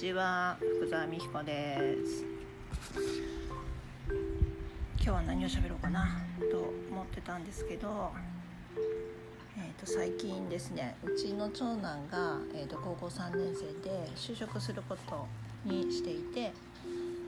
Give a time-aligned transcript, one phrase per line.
[0.00, 2.24] ちは福沢美彦です
[4.96, 8.10] 今日は何を喋ろうかなと思ってたんですけど、
[9.58, 15.26] えー、と最近ですねうちの長男が、えー、と高校3年生で就職すること
[15.66, 16.54] にしていて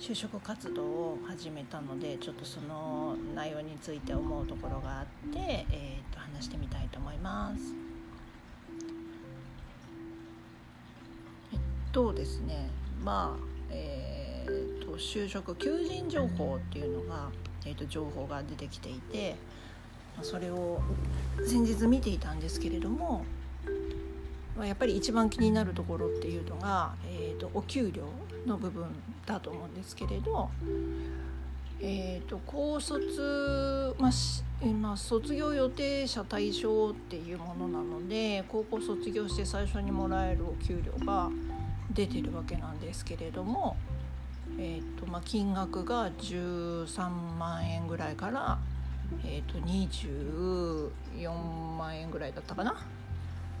[0.00, 7.83] 就職活動を始めたのでちょっとその内容について思うところがあって、えー、と話してみたいと思います。
[11.94, 12.68] とですね
[13.04, 17.28] まあえーと、就職求人情報っていうのが、
[17.64, 19.36] えーと、情報が出てきていて、
[20.22, 20.80] それを
[21.46, 23.24] 先日見ていたんですけれども、
[24.56, 28.04] ま、やっぱり一番気になるところっていうのが、えーと、お給料
[28.46, 28.86] の部分
[29.26, 30.50] だと思うんですけれど、
[31.80, 34.10] えー、と高卒、まあ
[34.62, 41.30] えまあ、卒業予定者対象っていうものなので高校卒業して最初にもらえるお給料が
[41.92, 43.76] 出てるわけなんですけれども、
[44.58, 48.58] えーとまあ、金額が13万円ぐらいから、
[49.24, 52.74] えー、と24万円ぐらいだったかな？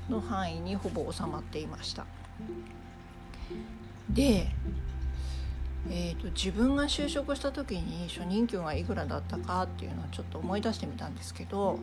[0.08, 2.04] の範囲にほぼ収まっていました。
[4.10, 4.48] で、
[5.90, 11.78] えーと、自分が就職した時に初任給がいくらだったかっていうのをちょっと思い出してみたんですけど、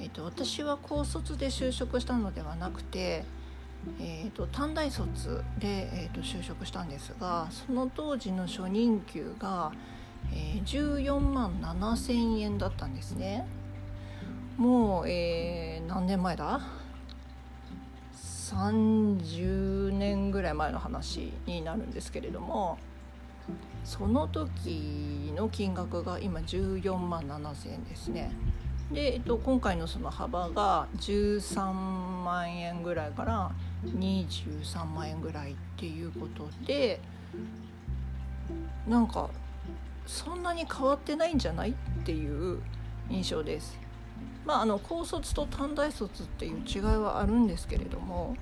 [0.00, 3.24] えーと私は高卒で就職したのではなくて
[4.00, 9.72] えーと、短大卒で、えーと、就職したんですがその当時の初任給が、
[10.32, 13.46] えー、14万7,000円だったんですね
[14.56, 16.60] もう、えー、何年前だ
[18.14, 22.78] ？30年ぐらい前の話になるんですけれども
[23.84, 28.32] その時の金額が今14万7,000円ですね。
[28.94, 33.50] で、えっと、今回のその幅が13万円ぐらいから
[33.84, 37.00] 23万円ぐらいっていうことで
[38.86, 39.30] なんか
[40.06, 41.74] そんなに変わってないんじゃないっ
[42.04, 42.60] ていう
[43.10, 43.78] 印象です。
[44.44, 48.36] まあ、あの高卒と短大卒っていう違いはあるんですけれども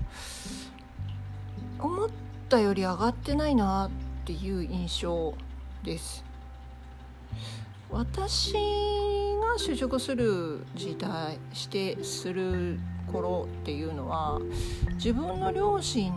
[1.78, 2.08] 思っ
[2.48, 3.90] たより上がってないなっ
[4.26, 5.34] ていう印象
[5.84, 6.24] です。
[7.88, 9.21] 私
[9.58, 12.78] 就職する時代してする
[13.10, 14.40] 頃っていうのは
[14.94, 16.12] 自分の両親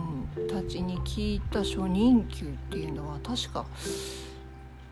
[0.48, 3.66] たちに聞いた初任給っていうのは確か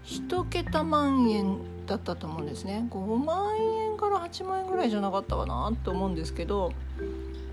[0.05, 2.87] 1桁万円だったと思うんですね。
[2.91, 6.73] 5万円から8万円ぐらいじゃなかったかなと思うんですけど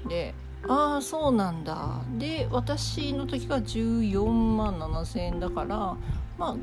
[0.08, 0.34] で
[0.68, 2.02] ああそうなんだ。
[2.18, 5.96] で私の時が14万7,000円だから
[6.38, 6.56] まあ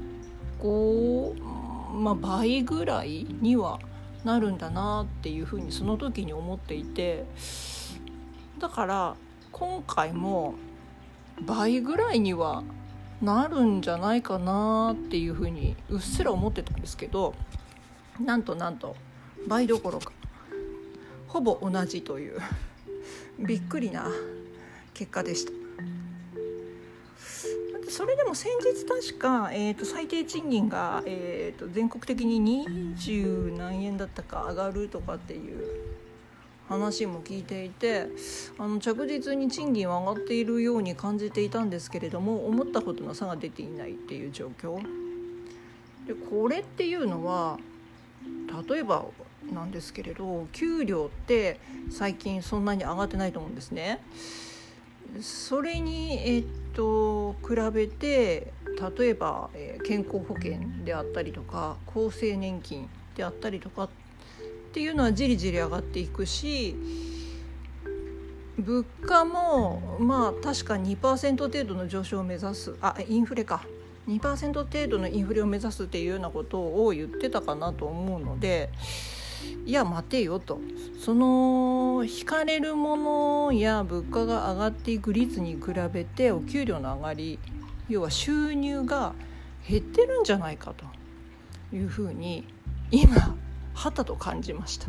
[0.63, 1.43] 5
[1.95, 3.79] まあ倍ぐらいには
[4.25, 7.25] なるんだなっていうふうにその時に思っていて
[8.59, 9.17] だから
[9.53, 10.55] 今回も
[11.41, 12.65] 倍ぐらいには
[13.23, 17.35] なるんじゃないかなっていうふうにうっすら思ってたんですけど
[18.21, 18.97] なんとなんと
[19.47, 20.13] 倍どころか
[21.29, 22.41] ほぼ同じという
[23.39, 24.07] びっくりな
[24.95, 25.58] 結果でした。
[27.99, 32.65] それでも先日確か、えーと、最低賃金が、えーと、全国的に
[32.97, 35.65] 20何円だったか上がるとかっていう
[36.69, 38.07] 話も聞いていて
[38.57, 44.81] あの着実に賃金は上がっているように感じていたんですけれども思ったほどの差が出ていないっていう状況
[46.07, 47.59] でこれっていうのは
[48.69, 49.07] 例えば
[49.53, 51.59] なんですけれど給料って
[51.91, 54.01] 最近そんなに上がってないと思うんですね。
[55.23, 58.53] それに、えっと比べて
[58.99, 63.89] 例えば、え、健康保険であったりとか厚生年金であったりとかっ
[64.73, 66.77] ていうのはじりじり上がっていくし
[68.59, 73.63] 物価もまあ確か2%程度の上昇を目指すあインフレか。
[74.09, 78.71] 2%程度のインフレを目指すっていうようなことを言ってたかなと思うので
[79.67, 80.61] いや待てよと
[80.99, 87.39] その引かれるものや物価が上がっていく率に比べてお給料の上がり
[87.89, 89.15] 要は収入が
[89.69, 90.85] 減ってるんじゃないかと
[91.77, 92.47] いうふうに
[92.91, 93.37] 今
[93.75, 94.87] はたと感じました。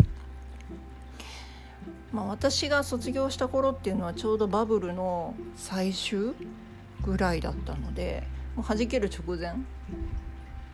[2.11, 6.33] まあ、私が卒業した頃っていうのはちょうどバブルの最終
[7.03, 8.23] ぐらいだったので
[8.55, 9.53] もう弾ける直前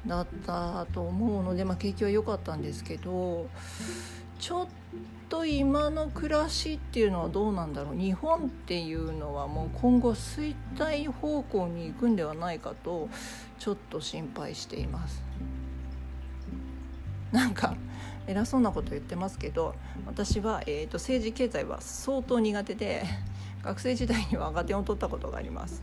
[0.08, 3.48] だったと思うので、まあ、景気は良かったんですけど
[4.40, 4.68] ちょっ
[5.30, 13.10] と今の暮らしっていうのはどうなんだろう日本っていうのはもう今後衰退方向に行くんではないかと
[13.58, 15.24] ちょっと心配しています。
[17.32, 17.76] なんか
[18.28, 19.76] 偉そうなこと言ってますけど
[20.06, 23.04] 私は、えーと、政治経済は相当苦手で
[23.64, 25.82] 学生時代には赤点を取ったことがあります。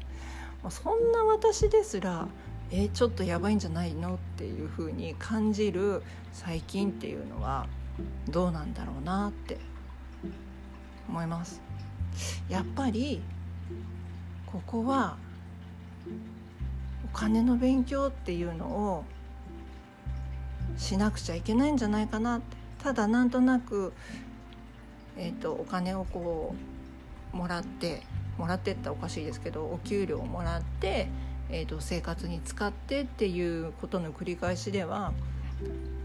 [0.71, 2.29] そんな私ですら
[2.75, 6.03] えちょっとやばいんじゃないのっていう風に感じる
[6.33, 7.67] 最近っていうのは
[8.31, 9.59] どうなんだろうなって
[11.07, 11.61] 思います。
[12.49, 13.21] やっぱり
[14.47, 15.17] ここは
[17.05, 19.05] お金の勉強っていうのを
[20.79, 22.63] しなくちゃいけないんじゃないかなって。
[22.83, 23.93] ただなんとなく、
[25.17, 26.53] えーと、お金をこ
[27.33, 28.03] うもらって
[28.37, 31.09] もらってったらおかしいですけどお給料をもらって、
[31.53, 35.13] えーと生活に使ってっていうことの繰り返しでは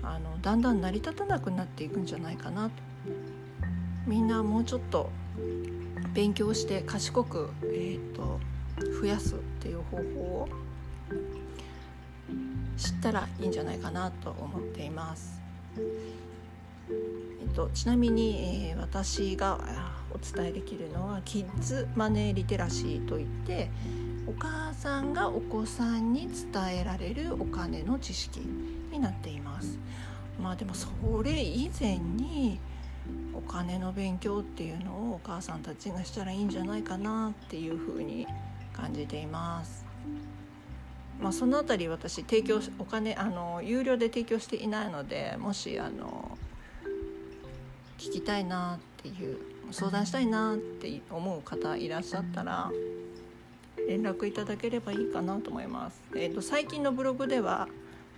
[0.04, 2.72] あのだんだん成り立たなくなっていくんじゃないかなと
[4.06, 5.10] みんなもうちょっと
[6.14, 8.40] 勉強して賢く、えーと、
[9.02, 10.50] 増やすっていう方法を
[12.78, 15.42] 知ったらいいんじゃないかなと思っています。
[16.58, 19.60] えっと、ちなみに、えー、私が
[20.12, 23.70] お伝えできるのはキッズマネーリテラシーといって
[24.28, 28.42] お母さんがお子さんに伝えられるお金の知識
[28.92, 29.80] になっています。
[30.38, 30.90] まあでもそ
[31.24, 32.60] れ以前に
[33.34, 38.28] お金の勉強っていうのをお母さんたちがしたらいいんじゃないかなっていうふうに
[38.74, 39.86] 感じています。
[41.22, 46.38] まあ、その辺り私提供お金あの有料で提供していないのでもしあの
[47.98, 49.40] 聞きたいなっていう
[49.72, 52.70] 相談したいなって思う方いらっしゃったら
[53.88, 56.02] 連絡いただければいいかなと思います。
[56.16, 57.68] えーと、最近のブログでは、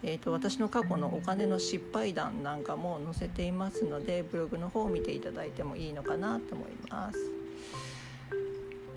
[0.03, 7.19] えーと、私の過去のお金の失敗談なんかも載せていますのでブログの方を見ていただいてもいいのかなと思います。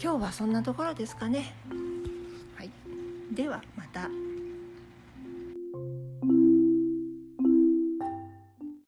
[0.02, 1.54] 今日はそんなところですかね。
[2.56, 2.70] はい、
[3.32, 4.31] ではまた。